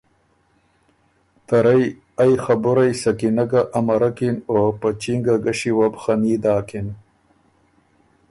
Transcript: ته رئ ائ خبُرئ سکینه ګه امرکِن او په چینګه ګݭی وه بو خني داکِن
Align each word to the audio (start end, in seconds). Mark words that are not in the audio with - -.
ته 1.47 1.57
رئ 1.65 1.83
ائ 2.23 2.33
خبُرئ 2.43 2.91
سکینه 3.01 3.45
ګه 3.51 3.61
امرکِن 3.79 4.35
او 4.49 4.59
په 4.79 4.89
چینګه 5.01 5.35
ګݭی 5.43 5.71
وه 5.77 5.87
بو 5.91 5.99
خني 6.03 6.35
داکِن 6.43 6.87